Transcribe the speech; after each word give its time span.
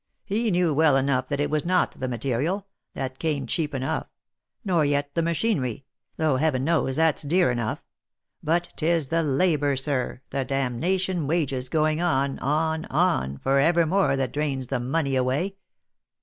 He 0.25 0.49
knew 0.49 0.73
well 0.73 0.97
enough 0.97 1.29
that 1.29 1.39
it 1.39 1.51
was 1.51 1.63
not 1.63 1.99
the 1.99 2.07
material— 2.07 2.65
that 2.95 3.19
came 3.19 3.45
cheap 3.45 3.71
enough— 3.75 4.07
nor 4.65 4.83
yet 4.83 5.13
the 5.13 5.21
machinery, 5.21 5.85
though 6.17 6.37
Heaven 6.37 6.63
knows 6.63 6.95
that's 6.95 7.21
dear 7.21 7.51
enough; 7.51 7.85
but 8.41 8.73
'tis 8.77 9.09
the 9.09 9.21
labour, 9.21 9.75
sir, 9.75 10.21
the 10.31 10.43
damnation 10.43 11.27
wages 11.27 11.69
going 11.69 12.01
on, 12.01 12.39
on, 12.39 12.85
on, 12.85 13.37
for 13.37 13.59
evermore 13.59 14.15
that 14.17 14.33
drains 14.33 14.69
the 14.69 14.79
money 14.79 15.15
away. 15.15 15.57